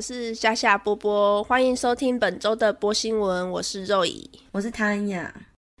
[0.00, 3.50] 是夏夏波波，欢迎收听本周的播新闻。
[3.50, 5.32] 我是肉姨，我是汤雅。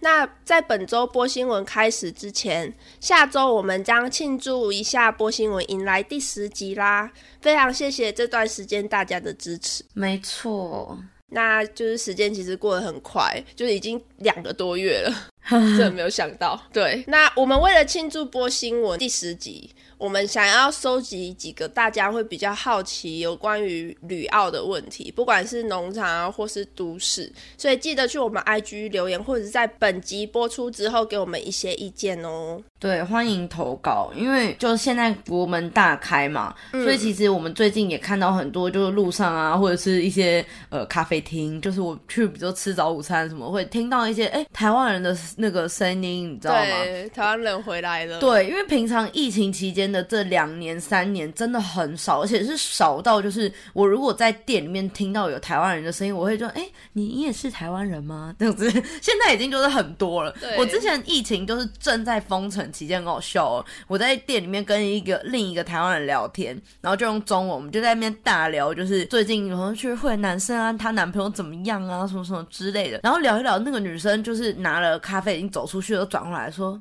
[0.02, 7.10] 那在本周播新闻开始之前，下周我们将庆祝一下播新闻迎来第十集啦！
[7.40, 9.84] 非常谢谢这段时间大家的支持。
[9.94, 15.14] 没错，那就是时间其实过得很快，就是已经两个多月了，
[15.48, 16.60] 真的没有想到。
[16.72, 19.70] 对，那我们为了庆祝播新闻第十集。
[20.00, 32.58] 我们想要收集几个大家会比较好奇有关于旅澳的问题，不管是农场啊，或是都市，所以记得去我们 IG 留言，或者是在本集播出之后给我们一些意见哦。
[32.78, 46.60] 对，欢迎投稿，因为就现在国门大开嘛，所以其实我们最近也看到很多，就是路上啊，或者是一些呃咖啡厅，就是我去，比如说吃早午餐什么，会听到一些哎台湾人的那个声音，你知道吗？
[46.84, 48.18] 对，台湾人回来了。
[48.18, 49.89] 对，因为平常疫情期间。
[49.90, 58.70] 的这两年三年真的很少，而且是少到就是我如果在店里面听到有台湾人的声音，我会说：“哎，你你也是台湾人吗？”这样子，
[59.02, 60.34] 现在已经就是很多了。
[60.58, 63.64] 我之前疫情就是正在封城期间，很好笑哦。
[63.86, 73.00] 我在店里面跟一个另一个台湾人聊天，然后就用中文，我们就在那边大聊，就是最近有同学会男生啊，她男朋友怎么样啊，什么什么之类的。
[73.02, 76.80] 然后聊一聊，那个女生就是拿了咖啡已经走出去，又转过来说。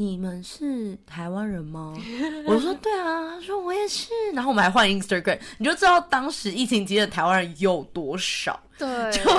[0.00, 1.94] 你们是台湾人吗？
[2.48, 8.58] 我说对啊，他说我也是，然后我们还换 Instagram，你就知道当时疫情期间台湾人有多少。
[8.80, 9.30] 对， 就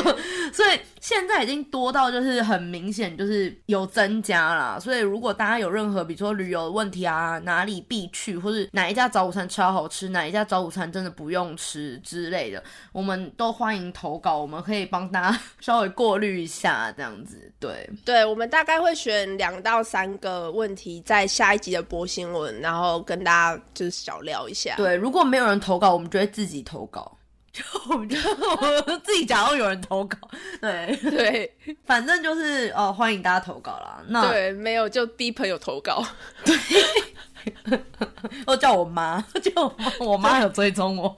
[0.54, 4.80] 所以现在已经多到就是很明显就是有增加了。
[4.80, 17.52] 所以如果大家有任何比如说旅游的问题啊，哪里必去，或是哪一家早午餐超好吃，哪一家早午餐真的不用吃之类的，我们都欢迎投稿，我们可以帮大家 稍微过滤一下这样子。
[17.60, 24.76] 对，对，我们大概会选两到三个问题，在下一集的播新闻，然后跟大家就是小聊一下。
[24.78, 27.18] 对，如果没有人投稿，我们就会自己投稿。
[27.54, 30.18] 就我们就我自己假如有人投稿，
[30.62, 34.02] 对对， 反正就是哦，欢迎大家投稿啦。
[34.08, 36.02] 那对，没有就逼朋友投稿，
[36.46, 37.80] 对，
[38.48, 39.52] 我叫我妈，就
[40.00, 41.14] 我妈有追踪我。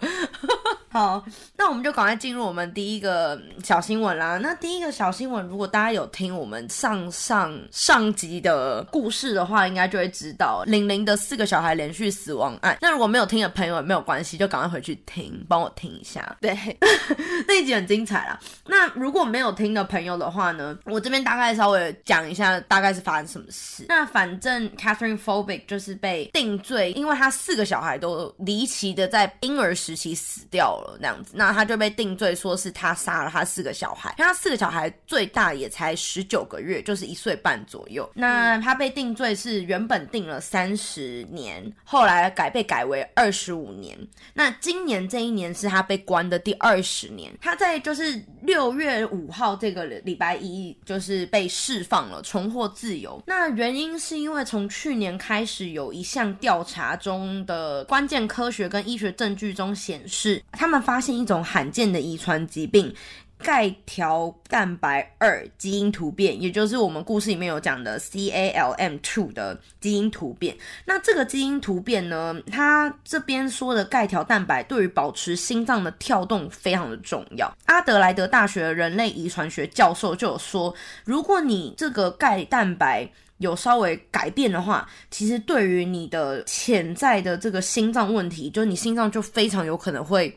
[0.94, 1.26] 好，
[1.58, 4.38] 那我们就赶快进入我们第一个小新闻啦。
[4.38, 12.78] 那第一个小新闻，如果大家有听我们上上上集的故事的话，应该就会知道玲玲的四个小孩连续死亡案。
[12.80, 16.38] 那如果没有听的朋友也没有关系，就赶快回去听，帮我听一下。
[16.40, 16.56] 对，
[17.48, 18.40] 那一集很精彩啦。
[18.68, 23.88] 那如果没有听的朋友的话呢，我这边大概稍微讲一下，大概是发生什么事。
[23.90, 30.83] 那反正 Catherine Phobic 就是被定罪，因为他四个小孩都离奇的在婴儿时期死掉了。
[31.00, 34.14] 那样子，那他就被定罪，说是他杀了他四个小孩。
[34.18, 38.10] 他四个小孩最大也才十九个月，就是一岁半左右。
[38.14, 43.98] 那他被定罪是原本定了三十年，后来改被改为二十五年。
[44.34, 47.32] 那今年这一年是他被关的第二十年。
[47.42, 53.22] 他在就是六月五号这个礼拜一，就是被释放了，重获自由。
[53.26, 60.73] 那原因是因为从去年开始有一项调查中的关键科学跟医学证据中显示，他们。
[60.74, 62.92] 们发现一种罕见的遗传疾病——
[63.38, 70.58] 钙条蛋白二基因突变，也就是我们故事里面有讲的 CALM2 的基因突变。
[70.86, 77.54] 那这个基因突变呢，它这边说的钙条蛋白对于保持心脏的跳动非常的重要。
[77.66, 80.74] 阿德莱德大学人类遗传学教授就有说，
[81.06, 83.08] 如果你这个钙蛋白
[83.40, 90.36] 有稍微改变的话，其实对于你的潜在的这个心脏问题，就是你心脏就非常有可能会。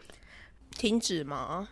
[0.79, 1.69] 停止吗？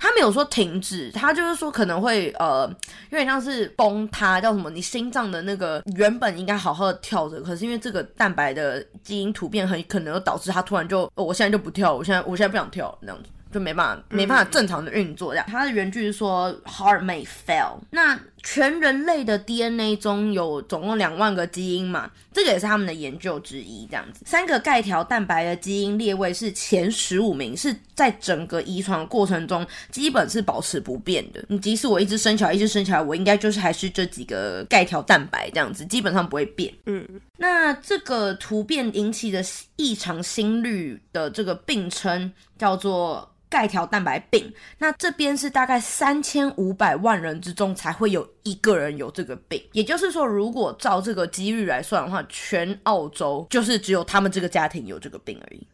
[0.00, 2.68] 他没有说停止，他就是说可能会呃，
[3.10, 4.68] 有点像是崩塌，叫什么？
[4.70, 13.28] 你心脏的那个原本应该好好的跳着，可是因为这个蛋白的基因突变，很可能导致它突然就，我现在就不跳，我现在我现在不想跳，那样子。
[13.50, 15.32] 就没办法，没办法正常的运作。
[15.32, 17.78] 这样，他的原句是说 heart may fail。
[17.90, 23.86] 那全人类的 DNA 中有总共两万个基因嘛，这个也是他们的研究之一。
[23.86, 31.44] 这样子，三个钙条蛋白的基因列位是前十五名，是在整个遗传过程中基本是保持不变的。
[31.48, 36.72] 你即使我一直生小孩，一直生小孩，我应该就是还是这几个钙条蛋白这样子，基本上不会变。
[36.86, 37.06] 嗯，
[37.38, 39.44] 那这个突变引起的
[39.76, 43.34] 异常心率的这个病称叫做。
[43.48, 55.66] 钙条蛋白病，那这边是大概三千五百万人之中才会有一个人有这个病，也就是说，如果照这个几率来算的话，全澳洲就是只有他们这个家庭有这个病而已。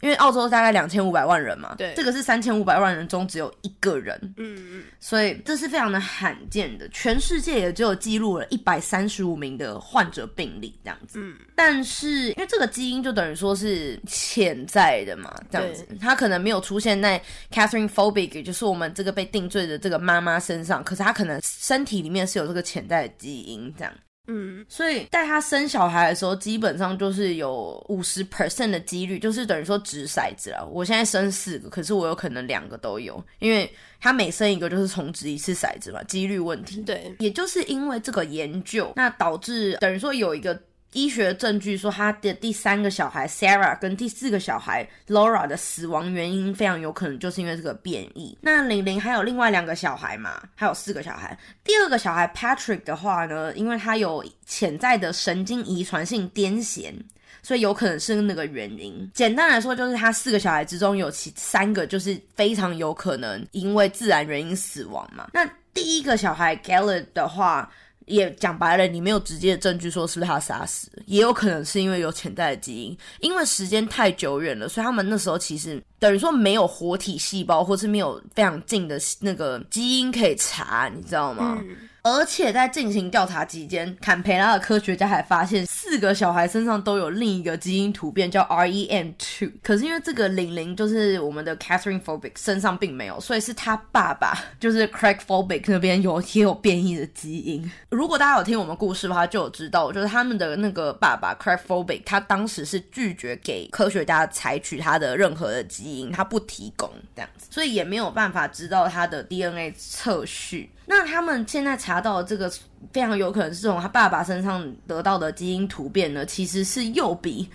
[0.00, 1.92] 因为澳洲大概两千五百万人嘛，对。
[1.94, 11.18] 这个是三千五百万人中只有一个人，嗯嗯，所以这是非常的罕见的，全世界也只有记录了一百三十五名的患者病例这样子。
[11.20, 17.20] 嗯，但是因为这个基因就等于说是潜在的嘛，这样子，它可能没有出现在
[17.52, 23.92] Catherine Phobic，也就是我们这个被定罪的这个妈妈身上，可是她可能身体里面是有这个潜在的基因这样。
[24.28, 30.64] 嗯，所以在他生小孩的时候，基本上就是有五十 percent 的几率，就是等于说掷骰子了。
[30.70, 33.68] 我现在生四个，可是我有可能两个都有，因为
[34.00, 36.80] 他每生一个就是重掷一次骰子嘛，几率问题。
[36.82, 40.56] 对，也就是因为这个研究，那导致等于说有一个。
[40.94, 48.36] 医学证据说，他的第三个小孩 Sarah 跟第四个小孩 Laura 的死亡原因非常有可能就是因为这个变异。
[48.40, 51.38] 那玲玲还有另外两个小孩嘛，还有四个小孩。
[51.62, 56.94] 第二个小孩 Patrick 的话呢，因为他有潜在的神经遗传性癫痫，
[57.42, 59.10] 所以有可能是那个原因。
[59.12, 65.28] 简单来说，就是他四个小孩之中有其三个就是非常有可能因为自然原因死亡嘛。
[65.34, 67.70] 那第一个小孩 Gallad 的话。
[68.08, 81.62] 也讲白了，你没有直接的证据说是不是他杀死，也有可能是因为有潜在的基因，因为时间太久远了，所以他们那时候其实等于说没有活体细胞，或是没有非常近的那个基因可以查，你知道吗？
[82.08, 89.52] 而且在进行调查期间，坎培拉的科学家还发现四个小孩身上都有另一个基因突变，叫 REM2。
[89.62, 97.70] 可是因为这个玲玲就是我们的 Catherine Phobic 身上并没有，所以是他爸爸就是 Craig Phobic 那边有也有变异的基因。
[97.90, 110.70] 如果大家有听我们故事的话，就有知道，就是他们的那个爸爸 Craig Phobic，他当时是拒绝给科学家采取他的任何的基因，他不提供这样子，所以也没有办法知道他的 DNA 测序。
[110.90, 112.50] 那他们现在查到这个
[112.92, 117.48] 非常有可能是从他爸爸身上得到的基因突变呢，其实是又比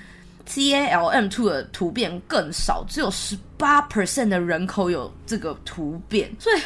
[0.47, 6.59] CALM2 的突变更少，只有十八 percent 的人口有这个突变，所以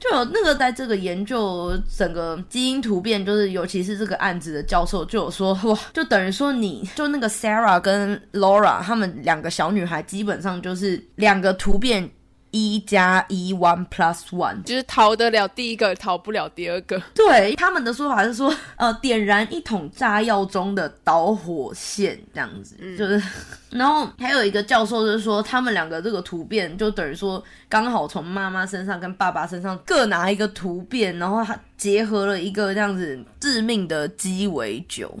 [0.00, 12.10] 就有那个在这个研究整个基因突变，就是尤其是这个案子的教授就有说，哇，就等于说你就那个 Sarah 跟 Laura 他们两个小女孩，基本上就是两个突变。
[12.54, 16.96] 一加一，one plus one，就是逃得了第一个，逃不了第二个。
[17.12, 23.20] 对他们的说法是说， 呃，点燃一桶炸药中的导火线这样子，就是。
[23.74, 35.12] 然后还有一个教授就是说，他们两个这个突变就等于说，刚好从妈妈身上跟爸爸身上各拿一个突变，然后他结合了一个这样子致命的鸡尾酒。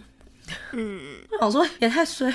[0.70, 1.00] 嗯，
[1.34, 2.32] 我想说也太衰。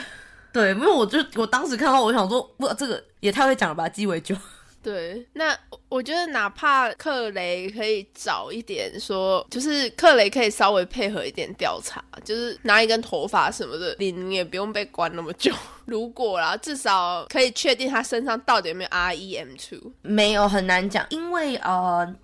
[0.51, 4.35] 对，因为我就我当时看到，我想说，哇，这个也太会讲了吧，鸡尾酒。
[4.81, 5.57] 对，那
[5.89, 15.53] 我觉得哪怕克雷可以早一点说，就是克雷可以稍微配合一点调查，就是拿一根头发什么的，你也不用被关那么久。
[15.85, 22.15] 如果啦，至少可以确定他身上到底有没有 REM two，没有很难讲，因为呃。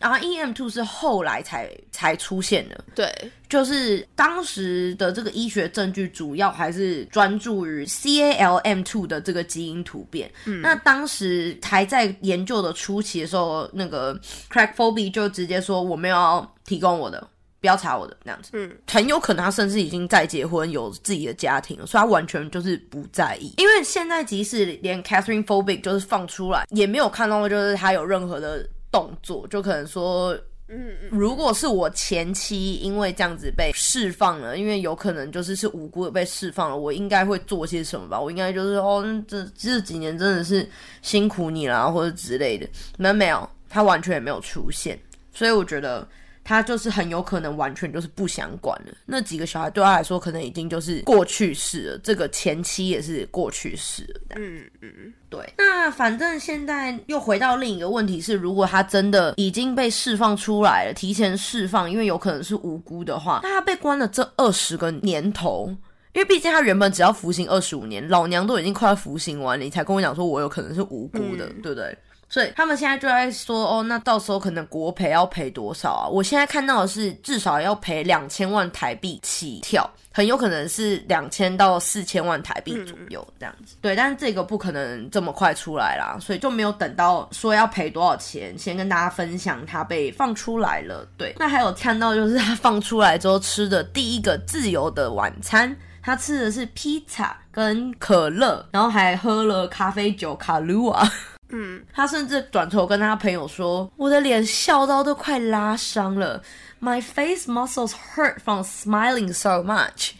[0.00, 3.12] R E M two 是后来才才出现的，对，
[3.48, 10.30] 就是当时的这个医学证据主要还是专注于 C A L M two 的这个基因突变。
[10.44, 14.14] 嗯，那当时还在研究的初期的时候，那个
[14.50, 17.26] Craig p h o b i 就直接说我没有要提供我的，
[17.60, 18.50] 不要查我的那样子。
[18.52, 23.52] 嗯，很有可能他甚至已经在结婚，有自己的家庭了，所以他完全就是不在意。
[23.56, 28.64] 因为现在即使连 Catherine p h o b i 就是放出来，也没有看到就是他有任何的。
[28.90, 30.36] 动作就可能说，
[30.68, 38.20] 嗯，如果是我前妻因为这样子被释放了，因为有可能就是是无辜的被释放了，我应该会做些什么吧？
[38.20, 40.68] 我应该就是哦，这这几年真的是
[41.02, 42.68] 辛苦你啦，或者之类的。
[42.96, 44.98] 那没有，他完全也没有出现，
[45.32, 46.06] 所以我觉得。
[46.48, 48.94] 他就是很有可能完全就是不想管了。
[49.04, 51.98] 那几个小孩对他来说，可能已经就是过去式了。
[51.98, 54.36] 这个前妻也是过去式了。
[54.36, 55.38] 嗯嗯，对。
[55.58, 65.68] 那反正现在又回到另一个问题是，如果他真的已经被释放出来了，提前释放，因为有可能是无辜的话，那他被关了这二十个年头，
[66.14, 71.94] 因为毕竟他原本只要服刑二十五年，老娘都已经快要服刑完了，你才跟我讲说我有可能是无辜的，对不对？
[72.28, 76.06] 所以他们现在就在说哦，那到时候可能国赔要赔多少啊？
[76.06, 83.76] 我现在看到的是至少要赔两千万台币起跳，很有可能是两千到四千万台币左右这样子。
[83.80, 91.08] 对，但是这个不可能这么快出来啦，所以就没有等到说要赔多少钱，先跟大家分享他被放出来了。
[91.16, 101.10] 对，那还有看到就是他放出来之后吃的第一个自由的晚餐，他吃的是披萨跟可乐，然后还喝了咖啡酒卡鲁瓦。
[101.50, 106.42] 嗯，他甚至转头跟他朋友说：“我的脸笑到都快拉伤了
[106.80, 110.12] ，My face muscles hurt from smiling so much。”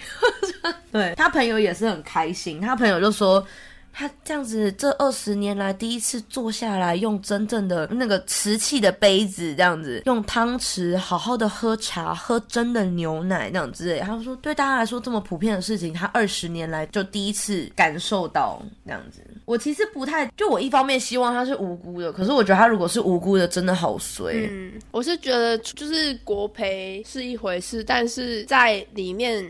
[0.90, 1.14] 对。
[1.18, 3.46] 他朋友也是很开心，他朋友就说
[3.92, 13.98] ：“他这样子，这二十年来第一次坐下来，用真正的那个瓷器的杯子，这样子用汤匙好好的喝茶，喝真的牛奶那样之类。
[13.98, 19.20] 他说，对大家来说这么普遍的事情，他二十年来就第一次感受到这样子。
[19.44, 24.32] 我其实不太，就我一方面希望他是无辜的，可是我觉得他如果是无辜的，真的好衰。
[24.48, 29.44] 嗯，我是觉得就是国培是一回事，但是在里面。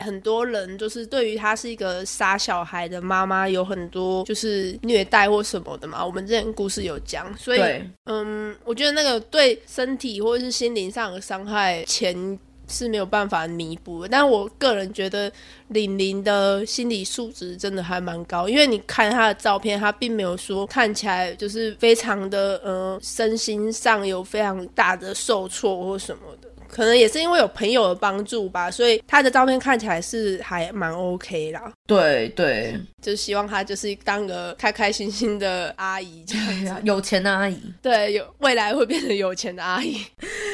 [0.00, 7.60] 很多人就是对于她是一个杀小孩的妈妈有很多就是虐待或什么的嘛，我们之前故事有讲，所以
[8.04, 12.38] 嗯，我觉得那个对身体或者是心灵上的伤害，钱
[12.68, 14.08] 是没有办法弥补的。
[14.08, 15.30] 但我个人觉得
[15.68, 26.49] 玲玲的心理素质真的还蛮高，因为你看她的照片，她并没有说看起来就是非常的呃身心上有非常大的受挫或什么的。
[26.70, 31.72] 可能也是因为有朋友的帮助吧，所以他的照片看起来是还蛮 OK 啦。
[31.86, 37.60] 对对，就希望他就是当个开开心心的阿姨这样， 有钱的阿姨。
[37.82, 40.00] 对，有未来会变成有钱的阿姨，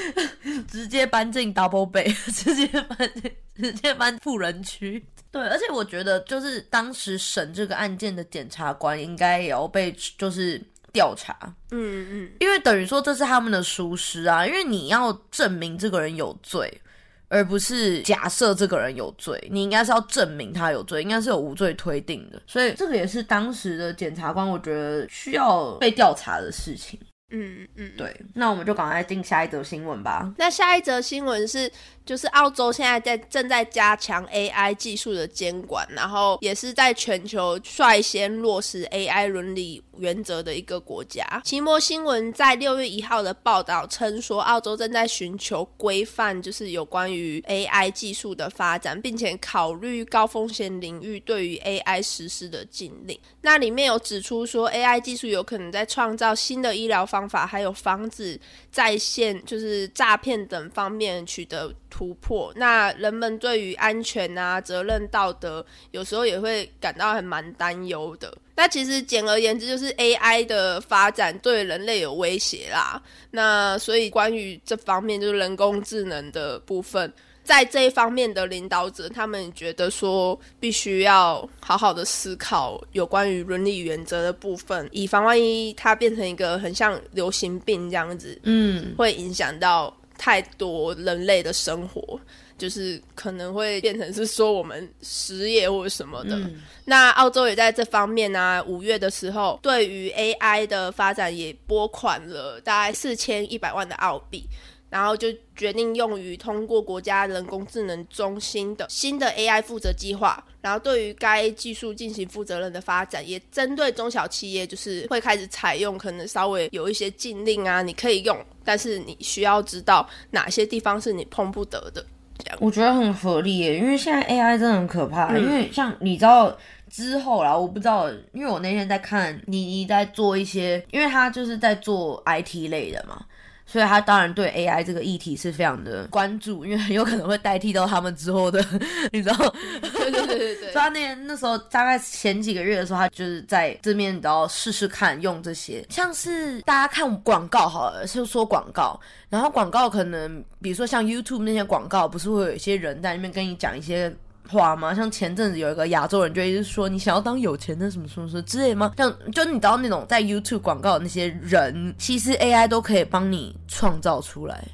[0.71, 3.11] 直接搬进 Double Bay， 直接搬
[3.55, 5.05] 直接搬富人区。
[5.31, 10.61] 对，而且我觉得就是当时审这个案件的检察官应该也要被就是。
[10.97, 11.37] 调查，
[11.73, 16.81] 嗯嗯，因为等于说这是他们的疏失啊，因为你要证明这个人有罪，
[17.29, 26.99] 而不是假设这个人有罪，你应该是要证明他有罪，应该是有无罪推定的，所以这个也是当时的检察官我觉得需要被调查的事情。
[27.31, 30.33] 嗯嗯，对，那我们就赶快进下一则新闻吧。
[30.39, 31.71] 那下一则新闻是。
[32.07, 41.27] 就是澳洲现在在正在加强 AI 技术的监管，然后也是在全球率先落实 AI 伦理原则的一个国家。
[41.45, 53.19] 奇摩新闻在六月一号的报道称说，澳洲正在寻求规范，就是有关于 AI 技术的发展，并且考虑高风险领域对于 AI 实施的禁令。
[53.41, 61.75] 那里面有指出说，AI 技术有可能在创造新的医疗方法，还有防止在线就是诈骗等方面取得。
[61.97, 68.37] 突破，那人们对于安全啊、责任、道德，有时候也会感到还蛮担忧的。
[68.55, 73.03] 那其实简而言之，就是 AI 的发展对人类有威胁啦。
[73.31, 77.11] 那所以关于这方面，就是人工智能的部分，
[77.43, 89.97] 在这一方面的领导者，他们觉得说，必须要好好的思考有关于伦理原则的部分，以防万一它变成一个很像流行病这样子，嗯，会影响到。
[90.19, 92.21] 太多人类的生活，
[92.59, 96.39] 就是可能会变成是说我们失业或者什么的。
[96.85, 104.47] 那澳洲也在这方面呢，五月的时候，对于 AI 的发展也拨款了大概四千一百万的澳币。
[104.89, 122.05] 然后就决定用于通过国家人工智能中心的新的 AI 负责计划，然后对于该技术进行负责任的发展，也针对中小企业，就是会开始采用可能稍微有一些禁令啊，你可以用，但是你需要知道哪些地方是你碰不得的。
[122.39, 126.57] 这样我觉得很合理耶，因为现在 AI 真的很可怕，因为像你知道
[126.91, 133.25] 之后啦，我不知道，因为我那天在看妮妮在做一些，因为他就是在做 IT 类的嘛。
[133.67, 138.65] 所以他当然对 AI 这个议题是非常的关注，因为 很有可能会代替到他们之后的，
[139.13, 139.37] 你知道？
[139.83, 140.73] 对对对对对。
[140.73, 154.15] 所以他那那时候大概前几个月的时候，他就是在这面然后试试看用这些，像是大家看广告好了，就说广告，然后广告可能比如说像 YouTube 那些广告，不是会有一些人在那边跟你讲一些。
[154.49, 154.95] 话吗？
[154.95, 158.93] 像前阵子有一个亚洲人就一直说你想要当有钱的什么什么什么之类吗？
[158.97, 164.65] 像就你知道那种在 YouTube 广告的那些人，其实 AI 都可以帮你创造出来，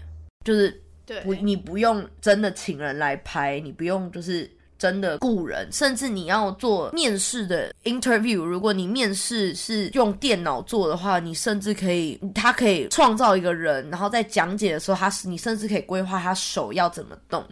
[0.45, 0.81] 就是
[1.25, 17.45] 不你不用真的请人来拍，你不用就是真的雇人，甚至你要做面试的 interview，如果你面试是用电脑做的话，你甚至可以，他可以创造一个人，然后在讲解的时候，他是你甚至可以规划他手要怎么动。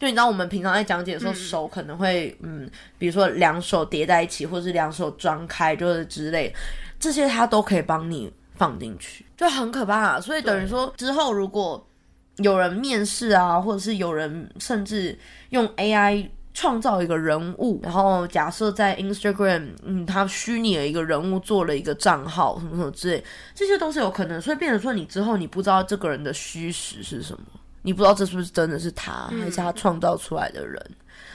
[0.00, 6.50] 就你知道，我们平常在讲解的时候，手可能会，嗯，比如说两手叠在一起，或者是两手张开，就是之类，
[6.98, 10.18] 这些他都可以帮你放进去，就很可怕。
[10.18, 11.86] 所以等于说，之后如果
[12.38, 15.18] 有人面试啊，或者是有人甚至
[15.50, 23.22] 用 AI 创造一个人物，然后假设在 Instagram，嗯，他虚拟的一个人物做了一个账号，什么什么之类，
[23.54, 24.40] 这些都是有可能。
[24.40, 27.44] 所以变成说，你之后你不知道这个人的虚实是什么。
[27.82, 30.84] 你不知道这是不是真的是他，还是他创造出来的人，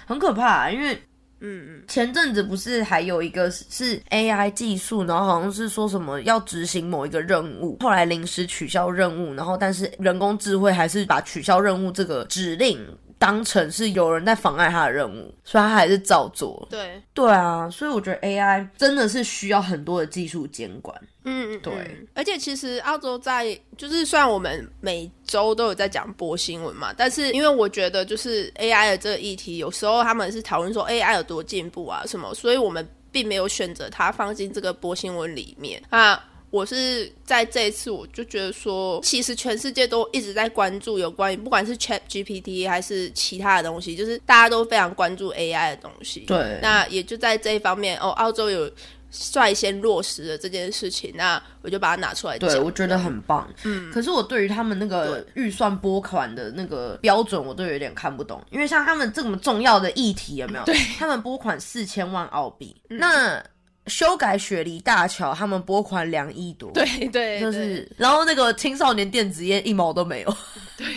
[0.06, 0.70] 很可怕。
[0.70, 0.94] 因为，
[1.40, 12.80] 嗯嗯，前阵子不是还有一个是 AI 技术，然后好像是说什么要执行某一个任务，后来临时取消任务，然后但是人工智慧还是把取消任务这个指令
[13.18, 16.68] 当成是有人在妨碍他的任务，所以他还是照做。
[16.70, 20.96] 对，对啊，所以我觉得 AI 真的是需要很多的技术监管。
[21.24, 36.24] 嗯，嗯对嗯而且其实澳洲在就是虽然我们每周都有在讲播新闻嘛，但是因为我觉得就是 AI 的这个议题，有时候他们是讨论说 AI 有多进步啊什么，所以我们并没有选择它放进这个播新闻里面啊。
[36.56, 46.22] 我是在这一次，我就觉得说，其实全世界都一直在关注有关于不管是 Chat GPT 还是其他的东西，就是大家都非常关注 AI 的东西。
[46.22, 48.72] 对那也就在这一方面，哦，澳洲有
[49.12, 52.50] 率先落实了这件事情，那我就把它拿出来讲。
[52.50, 53.54] 对，我觉得很棒。
[53.64, 58.42] 嗯，可是我对于他们那个预算拨款的那个标准，我都有点看不懂。
[58.50, 60.64] 因为像他们这么重要的议题，有没有？
[60.64, 63.44] 对，他们拨款四千万澳币，那
[63.88, 66.72] 修改雪梨大桥，他们拨款两亿多。。
[66.72, 70.38] 对对，对就是，然后那个青少年电子烟一毛都没有，
[70.78, 70.88] 对，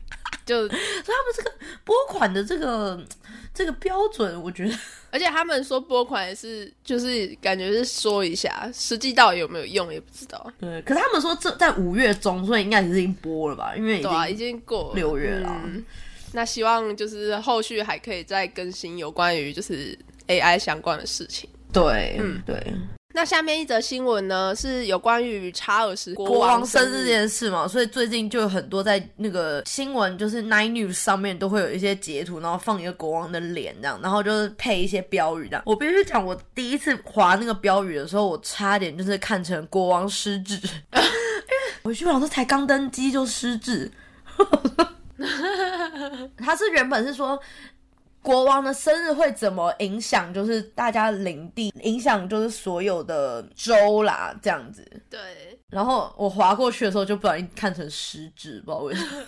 [0.46, 0.76] 就所以就，
[1.06, 1.52] 他们这个
[1.84, 3.04] 拨款的这个
[3.52, 4.74] 这个标准，我觉得
[5.10, 10.50] 而且他们说拨款也是，就是感觉是说一下，实际到底有没有用也不知道。
[10.58, 10.80] 对。
[10.82, 13.74] 可是他们说这在五月中，所以应该已经拨了吧？
[13.76, 15.50] 因为已对啊，已经过了六月了。
[15.64, 15.84] 嗯
[16.32, 21.48] 那希望就是后续还可以再更新有关于就是 AI 相关的事情。
[21.72, 22.74] 对，嗯对。
[23.14, 27.06] 那下面一则新闻呢，是有关于查尔斯国王王生日这。
[27.06, 35.62] 件事嘛，所以最近就有很多在那个新闻，就是 Nine News 上面都会有一些截图，然后放一个国王的脸这样，然后就是配一些标语这样。
[35.66, 41.02] 我必须讲，我第一次划那个标语的时候，我差点就是看成国王失智，因 为
[41.82, 43.90] 我去想说才刚登基就失智，
[46.38, 47.40] 他是原本是说。
[48.20, 50.32] 国王的生日会怎么影响？
[50.34, 54.84] 就是大家领地影响，就是所有的州啦，这样子。
[55.08, 59.24] 对，然后我划过去的时候，就不小心看成食指，不知道为什么。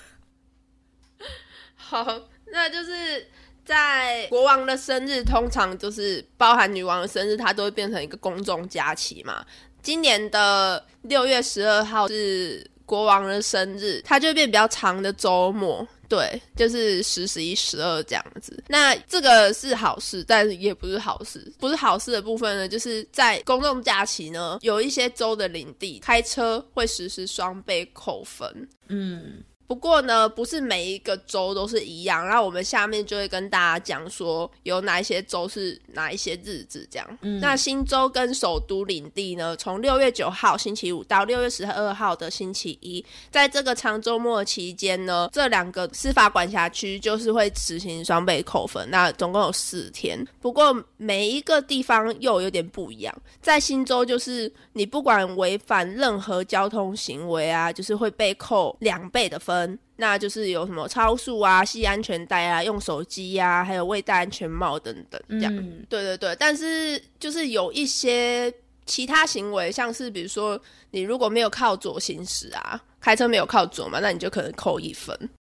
[1.76, 3.26] 好，那就是
[3.64, 9.44] 在国王的生日，通常就是包含女王的生日，它都会变成一个公众假期嘛。
[9.82, 15.86] 今年的六月十二号是国王的生日，它就变比较长的周末。
[16.08, 18.60] 对，就是十、十一、十二这样子。
[18.66, 21.52] 那这个是好事，但也不是好事。
[21.60, 28.68] 不是好事的部分呢，就是在公众假期呢，有一些州的领地开车会实施双倍扣分。
[28.88, 32.26] 嗯，不过呢，不是每一个州都是一样。
[32.26, 37.18] 然后我们下面就会跟大家讲说，有哪一些州是哪一些日子这样。
[37.22, 48.84] 嗯那新州跟首都领地呢，从六月九号星期五到六月十二号的星期一，在这个长周末期间呢，这两个司法管辖区就是会实行双倍扣分。
[48.90, 50.18] 那总共有四天。
[50.40, 53.14] 不过每一个地方又有点不一样。
[53.40, 59.59] 在新州就是你不管违反任何交通行为啊，就是会被扣两倍的分。
[59.96, 65.54] 那就是有什么超速啊、系安全带啊、用手机呀、还有未戴安全帽等等，这样。
[65.56, 68.52] 嗯对对对，但是就是有一些
[68.86, 75.16] 其他行为，像是比如说你如果没有靠左行驶啊，开车没有靠左嘛，那你就可能扣一分。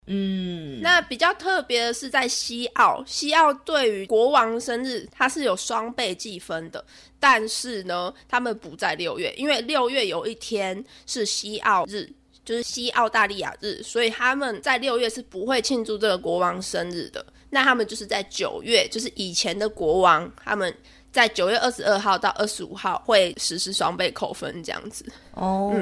[0.07, 6.83] 嗯，那比较特别的是在西澳，西澳对于国王生日它是有双倍计分的，
[7.19, 12.09] 但是呢，他们不在六月，因为六月有一天是西澳日。
[12.43, 17.25] 就是西澳大利亚日，所以他们在六月是不会庆祝这个国王生日的。
[17.49, 20.73] 那他们就是在九月，就是以前的国王，他们
[21.11, 25.05] 在九月二十二号到二十五号会实施双倍扣分这样子。
[25.33, 25.73] 哦，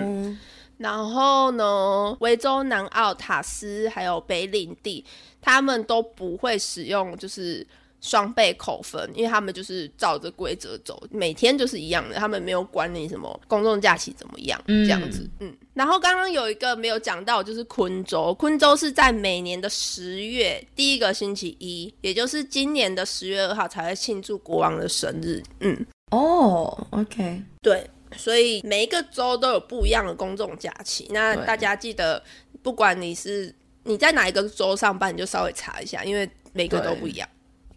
[0.77, 5.05] 然后呢，维州、南澳、塔斯还有北领地，
[5.41, 7.65] 他们都不会使用就是
[8.01, 15.29] 双倍扣分，因为他们就是照着规则走，每天就是一样的，他们没有管你什么公众假期怎么样、嗯这样子。
[15.39, 25.43] 嗯，然后刚刚有一个没有讲到，就是昆州，昆州是在每年的十月第一个星期一，也就是今年的十月二号才会庆祝国王的生日。
[25.59, 27.85] 嗯，哦，OK，对，
[28.15, 31.07] 所以每一个州都有不一样的公众假期。
[31.09, 32.23] 那大家记得，
[32.61, 37.27] 不管你是你在哪一个州上班，你就稍微查一下，因为每个都不一样。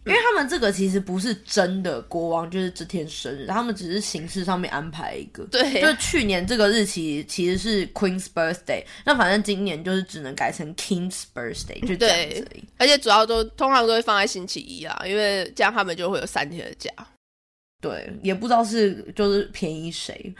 [0.05, 5.43] 因为他们这个其实不是真的国王就是这天生日，他们只是形式上面安排一个。
[5.45, 12.63] 对就是去年这个日期其实是 Queen's Birthday，那反正今年就是只能改成 King's Birthday，就这样子而已。
[12.77, 16.91] 而且主要都通常都会放在星期一啊，因为这样他们就会有三天的假。
[17.81, 20.33] 对，也不知道是就是便宜谁。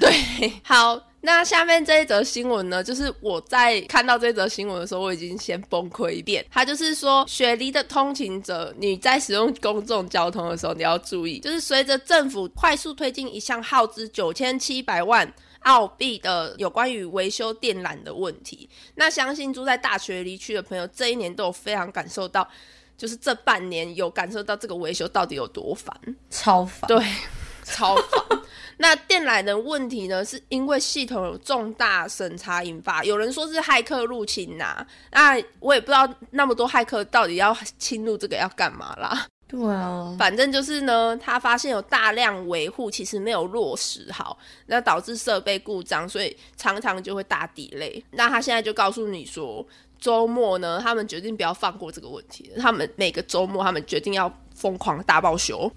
[0.00, 0.96] 对，好，
[1.26, 6.46] 那下面这一则新闻呢，就是我在看到这则新闻的时候，我已经先崩溃一遍。
[6.48, 15.30] 他就是说，雪梨的通勤者，你在使用公众交通的时候，你要注意，就是随着政府快速推进一项耗资九千七百万。
[15.62, 18.70] 澳币的有关于维修电缆的问题。
[18.94, 22.48] 那相信住在大学离区的朋友，这一年都有非常感受到，
[22.96, 25.92] 就是这半年有感受到这个维修到底有多烦，
[26.30, 26.86] 超烦。
[26.86, 27.04] 对，
[27.64, 28.40] 超烦。
[28.78, 39.26] 那电缆的问题呢，是因为系统有重大审查引发，有人说是骇客入侵呐，那我也不知道那么多骇客到底要侵入这个要干嘛啦。
[39.48, 44.36] 对啊，反正就是呢，他发现有大量维护其实没有落实好，
[44.66, 48.04] 那导致设备故障，所以常常就会大底累。
[48.10, 49.64] 那他现在就告诉你说，
[50.00, 55.70] 周末呢，他们决定不要放过这个问题，他们每个周末他们决定要疯狂大报修。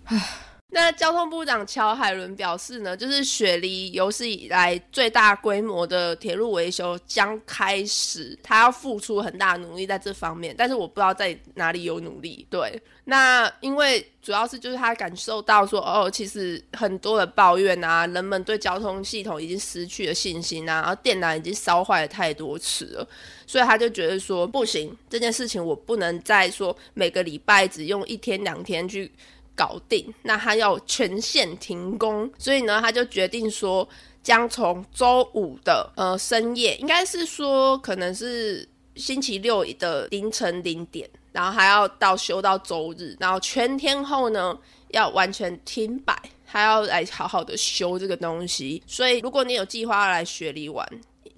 [0.72, 12.46] 那交通部长乔海伦表示呢，就是雪梨有史以来最大规模的铁路维修将开始，他要付出很大努力在这方面，但是我不知道在哪里有努力。
[12.52, 23.08] 对，那因为主要是就是他感受到说，哦，其实很多的抱怨啊，人们对交通系统已经失去了信心啊，然后电缆已经烧坏了太多次了，
[23.48, 29.12] 所以他就觉得说，不行，这件事情我不能再说每个礼拜只用一天两天去。
[29.60, 33.86] 搞定，那他要全线停工，所以呢，他就决定说，
[34.24, 44.58] 将从周五的呃深夜，应该是说可能是星期六的凌晨零点，然后还要到休到周日，然后全天候呢
[44.92, 48.82] 要完全停摆，还要来好好的修这个东西。
[48.88, 50.88] 所以，如果你有计划来雪梨玩，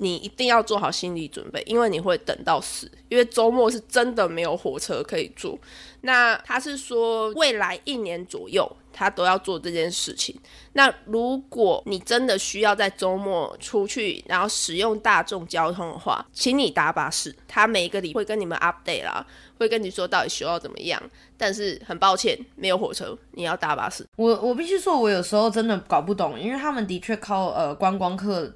[0.02, 5.56] 你一定要做好心理准备，因为你会等到死，因为周末是真的没有火车可以坐。
[6.02, 10.36] 那他是说，未来一年左右，他都要做这件事情。
[10.74, 17.36] 那如果你真的需要在周末出去，然后使用大众交通的话，请你搭巴士。
[17.48, 19.24] 他每一个礼会跟你们 update 啦，
[19.60, 21.00] 会跟你说到底需要怎么样。
[21.38, 24.04] 但是很抱歉，没有火车，你要搭巴士。
[24.16, 28.52] 我我必须说，我有时候真的搞不懂，因为他们的确靠呃观光客。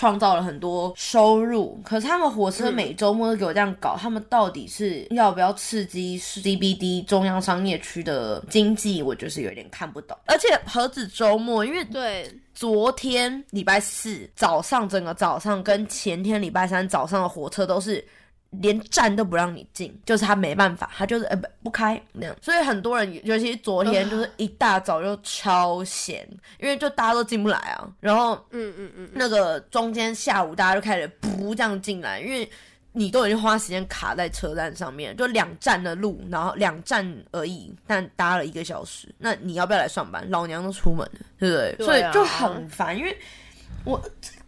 [0.00, 9.02] 创造了很多收入，可是他们火车每周末都给我这样搞，他们到底是要不要刺激 CBD 中央商业区的经济？
[9.02, 10.16] 我就是有点看不懂。
[10.24, 18.02] 而且何止周末，因为对昨天礼拜四早上整个早上跟前天礼拜三早上的火车都是。
[18.50, 27.88] 连站都不让你进，就是他没办法，他就是呃不不开那样，所以很多人，尤其是昨天，就是一大早就超闲，因为就大家都进不来啊。
[28.00, 32.50] 然后，嗯嗯嗯，那个中间下午大家就开始不这样进来，因为
[32.92, 40.28] 你都已经花时间卡在车站上面，就两站的路，然后两站而已，但搭了一个小时，那你要不要来上班？
[40.28, 41.86] 老娘都出门了，对不对？
[41.86, 43.16] 所以就很烦，因为
[43.84, 44.02] 我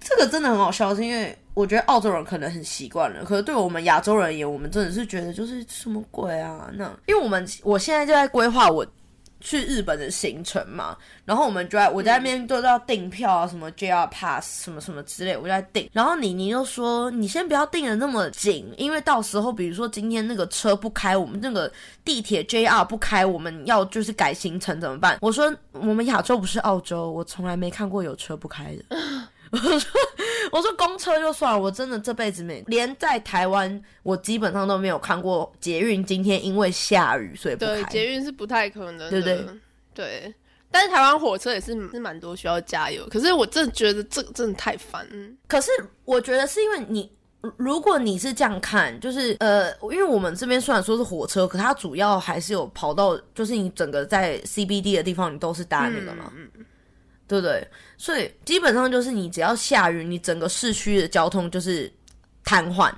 [0.04, 1.36] 这个真的很好笑，是因为。
[1.54, 6.70] 我觉得澳洲人可能很习惯了，可是对我们亚洲人而言，我们真的是觉得就是什么鬼啊？
[6.72, 8.86] 那因为我们我现在就在规划我
[9.38, 15.90] 去日本的行程嘛，然后我们就在我在那边都要订票啊，什么 JR Pass 什么什么之类，我就在订。
[15.92, 21.70] 然后你你就说：“你先不要订的那么紧，因为到时候比如说今天那个车不开，我们那个
[22.02, 28.96] 地铁 JR 不开，我们要就是改行程怎么办？”我说：“我们亚洲不是澳洲，我从来没看过有车不开的。”
[29.52, 30.00] 我说，
[30.50, 36.04] 我说公车就算了，我真的这辈子没连在台湾，我基本上都没有看过捷运。
[36.04, 37.84] 今天因为下雨，所以不对。
[37.84, 39.46] 捷运是不太可能，对不对？
[39.94, 40.34] 对。
[40.70, 45.06] 但是台湾火车也是是蛮多需要加油，可是我真的觉得这个真的太烦。
[45.46, 45.70] 可是
[46.06, 47.12] 我觉得是因为你，
[47.58, 56.32] 如果你是这样看，就是呃，因为我们这边虽然说是火车，可它主要还是有跑到，就是你整个在 CBD 的地方，你都是搭那个嘛。
[57.26, 57.66] 对不对？
[57.96, 61.90] 所以基本上就是你只要下雨，你整个市区的交通就是
[62.44, 62.92] 瘫痪，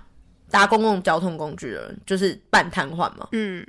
[0.50, 3.28] 搭公共交通工具的人就是半瘫痪嘛。
[3.32, 3.64] 嗯，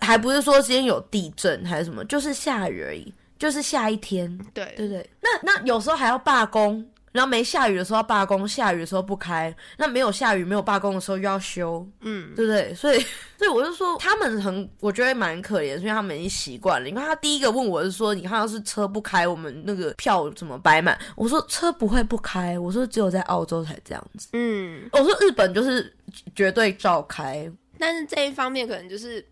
[0.00, 4.38] 还不是说今天有地震还是什么，就是下雨而已，就是下一天。
[4.52, 6.86] 对对对，那那有时候还要罢工。
[7.12, 9.54] 然后没下雨的时候要罢工，下雨的时候不开。
[9.78, 12.72] 那没有下雨、没有罢工的时候又要修，嗯，对不对？
[12.74, 13.00] 所以，
[13.36, 16.86] 所以我就说他们很，我觉得蛮可怜，因为他们已经习惯了。
[16.86, 20.96] 你看他第一个问我是说，你看要是车不开，我们那个票怎么摆满？
[21.16, 24.28] 我说车不会不开，我说只有在澳洲才这样子。
[24.34, 25.92] 嗯，我说日本就是
[26.34, 29.26] 绝对照开，但是这一方面可能就是，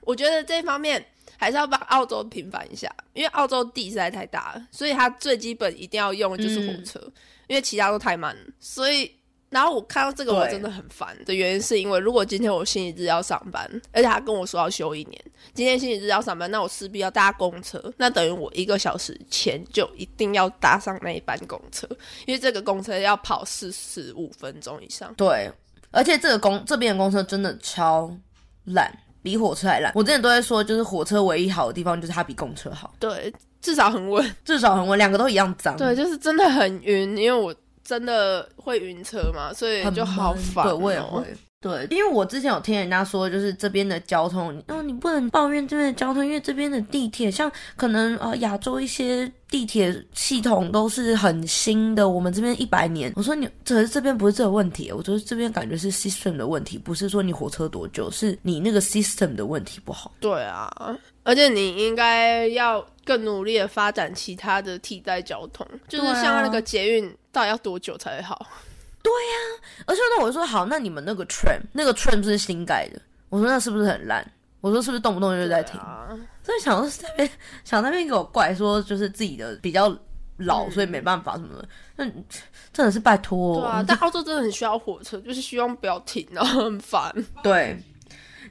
[0.00, 1.04] 我觉得这一方面。
[1.36, 7.00] 还是要帮澳洲平反一下，因为澳洲地实在太大了，所以它最基本一定要用的就是火车，
[7.46, 8.42] 因为其他都太慢了。
[8.58, 9.10] 所以，
[9.50, 21.88] 然后我看到这个我真的很烦的原因，是因为如果今天我星期日要上班，而且他跟我说要休一年，今天星期日要上班，那我势必要搭公车，那等于我一个小时前就一定要搭上那一班公车，
[22.26, 25.12] 因为这个公车要跑四十五分钟以上。
[25.14, 25.50] 对，
[25.90, 28.14] 而且这个公这边的公车真的超
[28.64, 28.92] 烂。
[29.22, 29.92] 比火车还烂。
[29.94, 32.92] 我之前都在说，就是火车唯一好的地方就是它比公车好。
[32.98, 35.76] 对，至少很稳，至少很稳，两个都一样脏。
[35.76, 37.16] 对，就是真的很晕。
[37.16, 40.64] 因为我真的会晕车嘛，所以就好烦。
[40.64, 41.22] 对我也会。
[41.60, 53.12] 对，因为我之前有听人家说，就是这边的交通，哦，你不能抱怨这边的交通，因为这边的地铁，像可能呃亚洲一些地铁系统都是很新的，我们这边一百年。
[53.16, 60.12] 我说你，可是这边不是这个问题，我觉得这边感觉是 system 的问题，不是说你火车多久，是你那个 system 的问题不好。
[60.20, 60.70] 对啊，
[61.24, 68.46] 而且你应该要更努力的发展其他的替代交通，就是像那个捷运，到底要多久才会好？
[69.08, 74.22] 对呀，而且那，我说好，那你们那个 tram 那个 tram 是新改的，我说那是不是很烂？
[74.60, 75.80] 我说是不是动不动就在停？
[76.42, 77.30] 所以想那边
[77.64, 79.88] 想那边给我怪说，就是自己的比较
[80.38, 81.68] 老，所以没办法什么的。
[81.96, 82.04] 那
[82.72, 83.60] 真的是拜托。
[83.60, 87.10] 对啊，但澳洲真的很需要火车，就是希望不要停啊，很烦。
[87.42, 87.82] 对。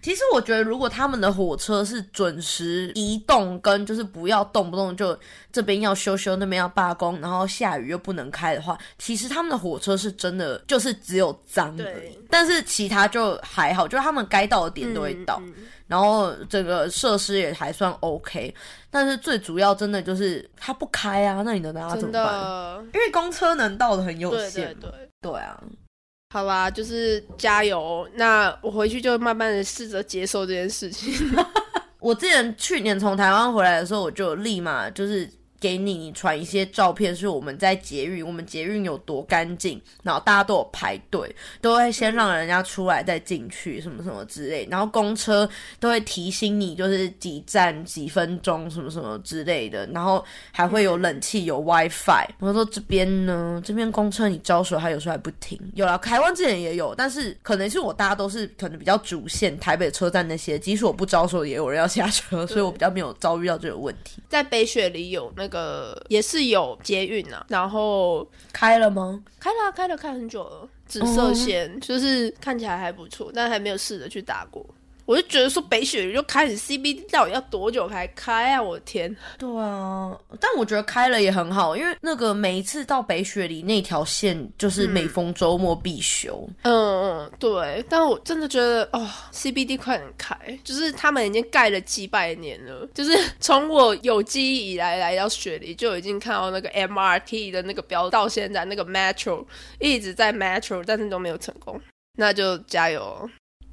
[0.02, 5.18] 其实我觉得，如果他们的火车是准时移动，跟就是不要动不动就
[5.52, 11.84] 这边要修修，那边要罢工，然后下雨又不能开的话，其实他们的火车是真的就是只有脏的，
[12.30, 15.42] 但是其他就还好，就是他们该到的点都会到，
[15.88, 18.54] 然后整个设施也还算 OK。
[18.90, 22.86] 但是最主要真的就是它不开啊，那你能拿它怎么办？
[22.94, 24.90] 因为公车能到的很有限，对
[25.22, 25.62] 对啊。
[26.30, 28.08] 好吧，就是加油。
[28.16, 31.14] 那我回去就慢慢的试着接受这件事情。
[32.00, 35.30] 我之前去年从台湾回来的时候，我就立马就是。
[35.60, 52.28] 给你传一些照片，是我们在捷运，我们捷运有多干净，然后大家都有排队，都会先让人家出来再进去，什么什么之类，然后公车都会提醒你，就是几站几分钟，什么什么之类的，然后还会有冷气，有 WiFi。
[52.40, 55.60] 我说这边呢，这边公车你招手，它有时候还不停。
[55.74, 64.22] 有了，台湾之前也有，但是可能是我大家都是可能比较主线，台北车站那些，即使我不招手，也有人要下车，所以我比较没有遭遇到这个问题。
[64.30, 65.47] 在北雪里有那。
[65.48, 69.24] 那个也是有捷运啊，然后开了吗？
[69.40, 70.68] 开了，开了，开很久了。
[70.86, 74.66] 紫色线就是看起来还不错，但还没有试着去打过。
[75.08, 78.62] 我就觉得说北雪就开始 CBD 到底要多久才开啊？
[78.62, 79.16] 我的天！
[79.40, 86.46] 对啊，但我觉得开了也很好，因为那个每一次到北雪梨那条线就是每逢周末必修。
[86.64, 87.84] 嗯嗯，对。
[87.88, 99.46] 但我真的觉得哦，CBD 快点开，就是他们已经盖了几百年了，就是从我有记忆以来来到雪梨就已经看到那个 MRT 的那个标，到现在那个 Metro
[99.80, 101.80] 一直在 Metro，但是都没有成功。
[102.18, 103.30] 那就加油。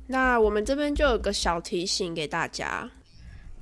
[0.07, 2.89] 那我们这边就有个小提醒给大家。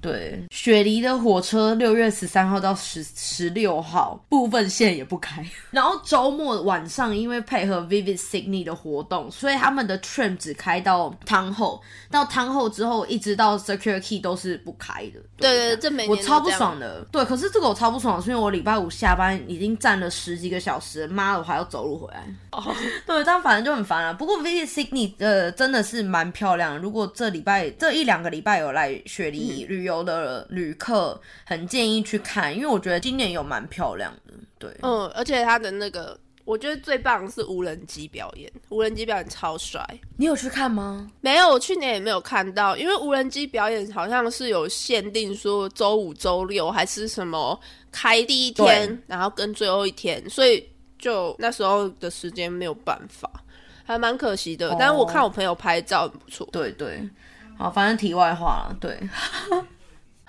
[0.03, 15.21] 对，雪梨的火车六月十三号到十十六号部分线也不开， 然后周末晚上因为配合 Vivid Sydney 的活动，所以他们的 train 只开到汤后，到汤后之后一直到 Quay 都是不开的。
[15.37, 17.07] 对对，这每我超不爽的。
[17.13, 22.27] 对，可是这个我超不爽，是因为我礼拜五下班已经站了十几个小时，妈的，我还要走路回来。
[22.51, 22.75] 哦，
[23.07, 24.13] 对，这样反正就很烦了。
[24.13, 29.92] 不过 Vivid Sydney 呃真的是蛮漂亮，如果这礼拜这一两个礼拜有来雪梨旅游。
[29.97, 39.85] 有的旅客很建议去看，因为我觉得今年有蛮漂亮的，对，嗯，而且他的那个，我觉得最棒是无人机表演，无人机表演超帅。
[40.17, 41.11] 你有去看吗？
[41.21, 47.59] 没有，我去年也没有看到，因为无人机表演好像是有限定，说周五、周六还是什么
[47.91, 53.31] 开第一天，然后跟最后一天，所以就那时候的时间没有办法，
[53.85, 54.75] 还蛮可惜的。
[54.79, 57.09] 但是我看我朋友拍照很不错，对对，
[57.57, 58.99] 好，反正题外话了，对。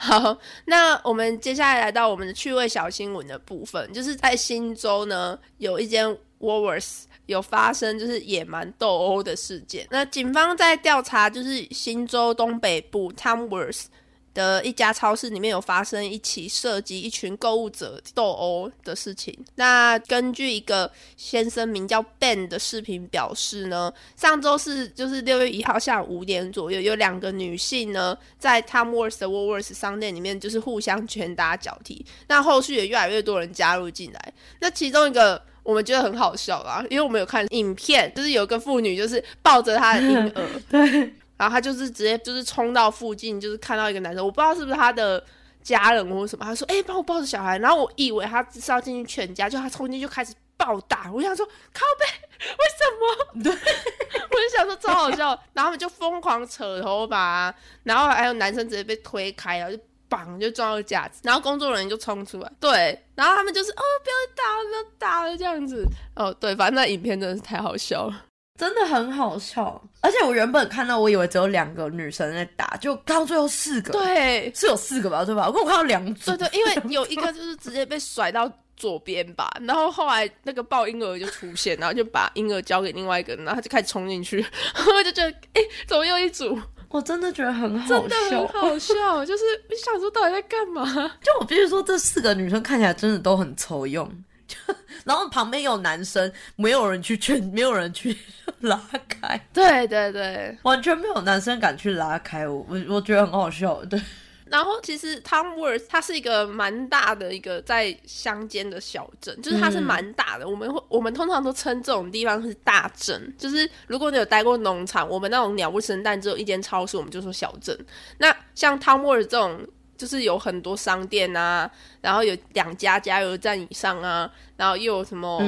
[0.03, 6.05] 好，那我们接下来来到我们的趣味小新闻的部分，就是在新州呢，有一间
[6.39, 9.87] w a l w o r t s 有发生就是野蛮斗殴的事件。
[9.89, 13.85] 那警方在调查，就是新州东北部 Tamworth。
[14.33, 19.37] 的一家超市里面有发生一起涉及一群购物者斗殴的事情。
[19.55, 29.61] 那根据一个先生名叫 Ben 的视频表示呢，上周是就是六月一号下午五点左右，有两个女性呢在 Tom w o r t h 的 w o l w o r
[29.61, 32.05] t h 商店里面就是互相拳打脚踢。
[32.27, 34.33] 那后续也越来越多人加入进来。
[34.59, 40.49] 那其中一个我们觉得很好笑啦，因为我们有看影片，就是有个妇女就是抱着她的婴儿。
[40.69, 41.13] 对。
[41.37, 45.23] 然后他就是直接就是冲到附近，就是看到一个男生，我不知道是不是他的
[45.61, 46.45] 家人或什么。
[46.45, 51.11] 他说：“哎，帮我抱着小孩。”然后我以为他是要进去劝架，就他冲进去就开始暴打。
[51.11, 52.05] 我想说靠背，
[52.47, 53.43] 为什么？
[53.43, 55.29] 对，我就想说超好笑。
[55.53, 61.21] 然后他们就疯狂扯头发，然后还有男生直接被推开了，就绑就撞到架子。
[61.23, 65.85] 然后工作人员就冲出来，对，然后他们就是哦，不要打了，不要打了这样子。
[66.15, 68.25] 哦，对，反正那影片真的是太好笑了。
[68.57, 75.49] 真的很好笑，而且我原本看到，我以为只有两个女生在打，就到最后四个，对，是有四个吧，对吧？
[75.49, 84.45] 我我看到两组，对对，因为有一个就是直接被甩到左边吧， 然后后来那个抱婴儿就出现，然后就把婴儿交给另外一个人，然后他就开始冲进去，
[84.87, 86.59] 我就觉得哎，怎么又一组？
[86.89, 90.85] 我真的觉得很好笑，真的很好笑，就是你想说到底在干嘛？
[91.23, 94.07] 就我必须说，这四个女生看起来真的都很抽用，
[94.47, 94.55] 就
[95.03, 98.15] 然后旁边有男生，没有人去劝，没有人去
[98.63, 104.01] 拉开，对对对，完全没有男生敢去拉开我，我我觉得很好笑，对。
[104.45, 110.47] 然后其实 Tomworth 它是一个蛮大的一个在乡间的小镇，就是它是蛮大的。
[110.47, 113.33] 我们会我们通常都称这种地方是大镇。
[113.35, 117.75] 就是如果你有待过农场，我们那种鸟不生蛋只有一间超市，我们就说小镇。
[118.19, 119.59] 那像 Tomworth 这种，
[119.97, 121.67] 就是有很多商店啊，
[122.01, 125.41] 然后有两家加油站以上啊，然后又有什么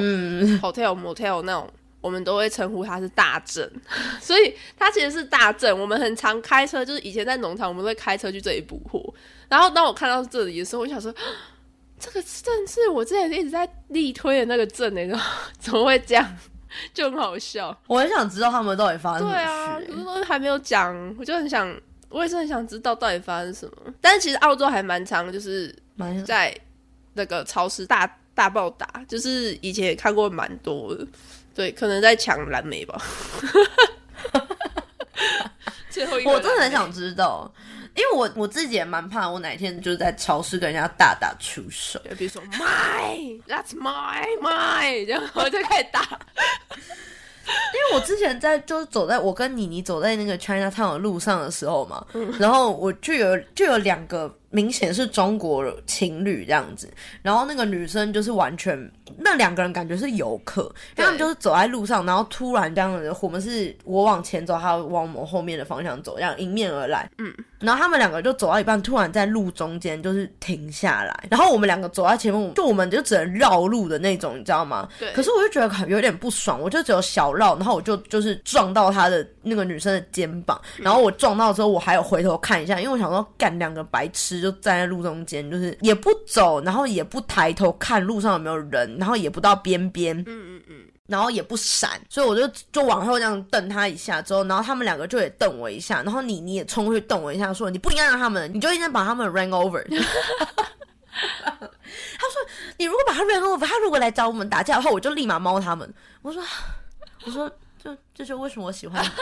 [0.60, 1.70] hotel motel 那种。
[2.00, 3.70] 我们都会称呼它是大镇，
[4.20, 5.76] 所以它其实是大镇。
[5.78, 9.02] 我们很常开车，就是以前在农场，我们会开车去这里补货。
[9.48, 11.12] 然后当我看到这里的时候，我想说，
[11.98, 15.18] 这个镇是我之前一直在力推的那个镇，那 个
[15.58, 16.36] 怎么会这样？
[16.92, 17.74] 就很好笑。
[17.86, 21.74] 我很想知道他们到底发生什么事，可是都还没有讲，我就很想，
[22.10, 23.72] 我也是很想知道到底发生什么。
[24.00, 25.74] 但是其实澳洲还蛮长，就是
[26.26, 26.54] 在
[27.14, 31.06] 那个超市大大暴打，就是以前也看过蛮多的。
[31.56, 33.00] 对，可能在抢蓝莓吧。
[35.88, 37.50] 最后一个，我真的很想知道，
[37.94, 46.02] 因为我我自己也蛮怕，我哪天就是在超市跟人家大打出手，比如说 my，that's my my，然后就开始打。
[47.46, 52.04] 因为我之前在就是走在我跟妮妮走在那个 China Town 的路上的时候嘛，
[52.38, 56.90] 然后我就有就有两个明显是中国情侣这样子，
[57.20, 58.90] 然后那个女生就是完全。
[59.18, 67.08] 那两个人感觉是游客，他们就是走在路上，然后突然这样子，我们是我往前走，他往我们后面的方向走，这样迎面而来。
[67.18, 74.88] 嗯，然后他们两个就走到一半，突然在路中间就是停下来，然后我们两个走在前面，就我们就只能绕路的那种，你知道吗？
[74.98, 75.12] 对。
[75.12, 88.96] 可是我就觉得有点不爽，我就只有小绕，然后我就就是撞到他的那个女生的肩膀，然后我撞到之后，我还有回头看一下，因为我想说干两个白痴就站在路中间，就是也不走，然后也不抬头看路上有没有人。
[88.96, 99.84] 然后也不到边边，嗯嗯嗯，然后也不闪，所以我就就往后这样瞪他一下，之后，然后他们两个就也瞪我一下，然后你你也冲过去瞪我一下，说你不应该让他们，你就应该把他们 run over。
[101.16, 102.42] 他说
[102.76, 105.94] 你如果把他 run over，他如果来找我们打架的话，我就立马猫他们。
[106.22, 106.42] 我说
[107.24, 107.50] 我说
[107.82, 109.08] 这这就为什么我喜欢你，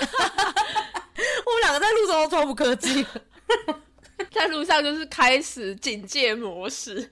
[1.47, 3.07] 我们两个在路上都超不客气，
[4.33, 7.11] 在路上就是开始警戒模式。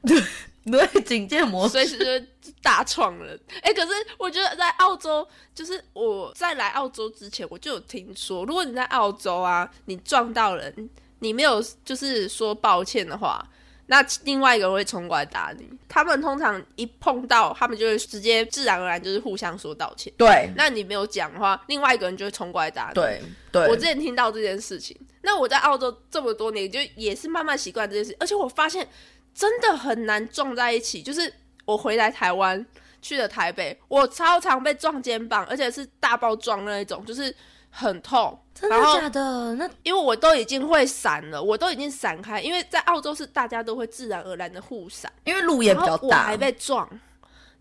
[0.64, 3.36] 对，警戒模式，随时就大创了。
[3.62, 13.44] 哎，可是我觉得在澳洲，就是我在来澳洲之前，我就有听说，如果你在澳洲啊，你撞到人，你没有就是说抱歉的话，
[13.86, 15.68] 那另外一个人会冲过来打你。
[15.88, 20.12] 他们通常一碰到，他们就会直接自然而然就是互相说道歉。
[20.16, 22.94] 对，那你没有讲的话，另外一个人就会冲过来打你。
[22.94, 23.20] 对，
[23.50, 23.66] 对。
[23.66, 28.88] 我之前听到这件事情，那我在澳洲这么多年，就也是慢慢习惯这件事，而且我发现。
[29.34, 31.02] 真的很难撞在一起。
[31.02, 31.32] 就是
[31.64, 32.64] 我回来台湾
[33.00, 37.34] 去了台北，我超常被撞肩膀，而且是大爆撞那一种，就是
[37.70, 38.38] 很痛。
[38.54, 39.54] 真的假的？
[39.54, 42.40] 那因为我都已经会闪了，我都已经闪开。
[42.40, 46.06] 因为在澳洲是大家都会自然而然的互闪，因为路也比较大。
[46.06, 46.88] 我还被撞，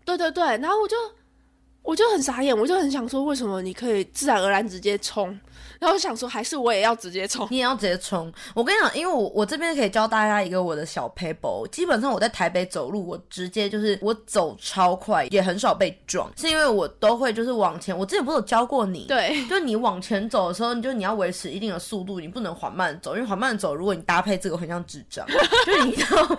[0.04, 0.96] 对对对，然后我就
[1.82, 5.38] 我就很傻眼，我就很想说，为什么你可以自然而然直接冲？
[5.78, 8.32] 然后想说，还是我也要直接冲， 你也要直接冲。
[8.54, 11.66] 我跟你讲，因为我我这边可以教大家一个我的小 paper。
[11.70, 17.96] 基本上我在台北走路，我直接就是我走超快，也很少被撞，是因为我都会就是往前。
[17.96, 25.26] 我之前不是有教过你，对，就你往前走的时候，你就你要维持一定的速度，你不能缓慢走，因为缓慢走，如果你搭配这个，很像智障，
[25.66, 26.38] 就你要。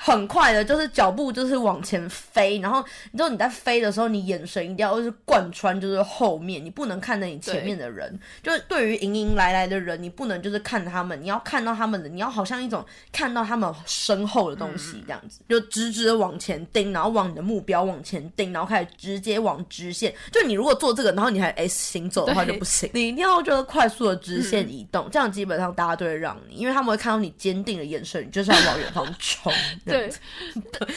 [0.00, 2.80] 很快的，就是脚步就是往前飞，然后
[3.10, 8.18] 你知道你在飞的时候，你眼神一定要就是贯穿，就是后面，你不能看着你前面的人。
[8.40, 20.14] 就是对于迎迎来来的人，你不能就是看他们，你要看到他们的，你要好像一种看到他们身后的东西这样子，就直直的往前盯，然后往你的目标往前盯，然后开始直接往直线。
[20.30, 29.52] 就你如果做这个，然后你还 S 行走的话就不行，你一定要就是快速的直线移动，这样基本上大家都会让你，因为他们会看到你坚定的眼神，你就是要往远方冲。
[30.72, 30.88] 对，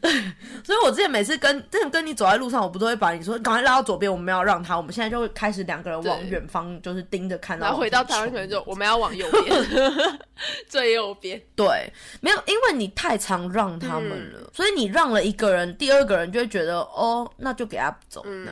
[0.00, 0.10] 对，
[0.64, 4.76] 所以，我之前每次跟之前跟你走在路上，我不都会把你说赶快拉到左边，我们要让他。
[4.76, 7.66] 我们现在就会开始两个人往远方，就是盯着看到。
[7.66, 10.18] 然后回到台湾可能就我们要往右边，
[10.68, 11.40] 最右边。
[11.54, 18.22] 对，没有，因为你太常让他们了，所以你让了一个人，第二个人就会觉得哦，那就给他走。
[18.26, 18.46] 嗯，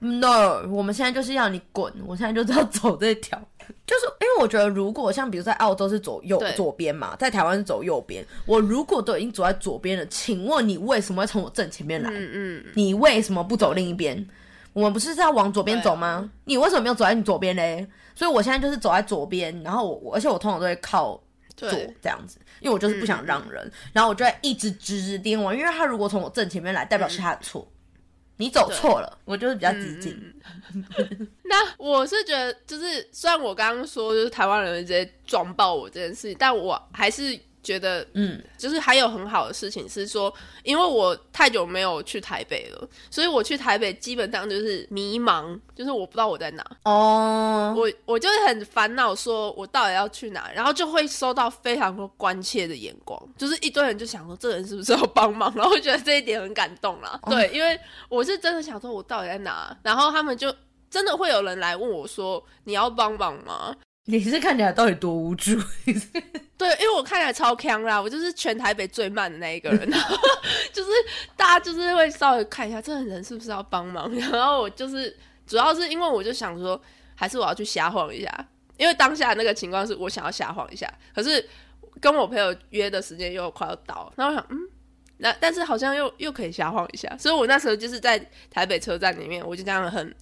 [0.00, 3.40] No，我们现在就是要你滚，我现在就是要走这条。
[3.84, 12.08] 就是因为我觉得，如果像比如在澳洲是走右左边嘛，在台湾是走右边，我如果都已经走在左边了，请问你为什么会从我正前面来？
[12.10, 14.24] 嗯嗯，你为什么不走另一边？
[14.72, 16.30] 我们不是在往左边走吗？
[16.44, 17.84] 你为什么没有走在你左边嘞？
[18.14, 21.20] 所以我现在就是走在左边，然后我而且我通常都会靠
[21.56, 21.68] 左
[22.00, 27.66] 这样子，因为我就是不想让人，然后我就会一直直直盯我，因为他如果从我正前面来，代表是他的错。
[28.38, 30.34] 你走错了，我就是比较激进。
[31.44, 37.38] 那我是觉得，就是虽然我刚刚说就是台湾人直接撞爆我这件事情，但我还是。
[37.66, 57.18] 觉得嗯，就是还有很好的事情是说，因为我太久没有去台北了，所以我去台北基本上就是迷茫，就是我不知道我在哪哦，我我就很烦恼，说我到底要去哪，然后就会收到非常多关切的眼光，就是一堆人就想说这人是不是要帮忙， 然后觉得这一点很感动啦。
[57.28, 57.76] 对，因为
[58.08, 60.54] 我是真的想说我到底在哪，然后他们就
[60.88, 63.74] 真的会有人来问我说你要帮忙吗？
[64.08, 65.60] 你是看起来到底多无助？
[66.56, 69.90] 对，因为我看起来超强啦，我就是全台北最慢的那一个人，
[70.72, 70.90] 就是
[71.36, 75.14] 大家就是会稍微看一下这个人是不是要帮忙，然后我就是
[75.46, 76.80] 主要是因为我就想说，
[77.14, 78.48] 还是我要去瞎晃一下，
[78.78, 81.46] 因为当下那个情况是我想要瞎晃一下，可是
[82.00, 84.56] 跟我朋友约的时间又快要到，然后我想，嗯，
[85.18, 88.18] 那但是好像又又可以瞎晃一下，所以我那时候就是在
[88.50, 90.14] 台北车站里面，我就这样很。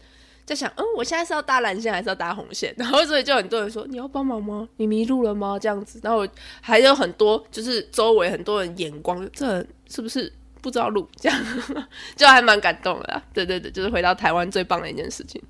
[0.46, 2.74] 在想，嗯，我现在是要搭蓝线还是要搭红线？
[2.78, 4.68] 然后所以就很多人说你要帮忙吗？
[4.76, 5.58] 你迷路了吗？
[5.58, 6.26] 这样子，然后
[6.60, 10.30] 还有很多就是周围很多人眼光，这是不是
[10.60, 11.08] 不知道路？
[11.16, 11.38] 这样
[12.14, 13.22] 就还蛮感动的。
[13.32, 15.42] 对对对，就是回到台湾最棒的一件事情。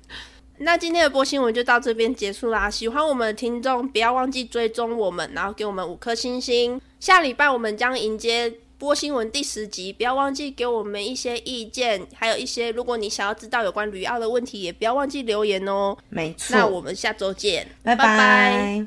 [0.59, 2.69] 那今天的播新闻就到这边结束啦。
[2.69, 6.79] 喜欢我们的听众，不要忘记追踪我们，然后给我们五颗星星。
[7.01, 8.53] 下礼拜我们将迎接。
[8.77, 15.95] 播新闻第十集，不要忘记给我们一些意见，还有一些如果你想要知道有关旅澳的问题，也不要忘记留言哦。
[16.09, 18.83] 没错，那我们下周见，拜拜。